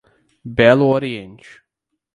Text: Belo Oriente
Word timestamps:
Belo 0.57 0.85
Oriente 0.97 1.61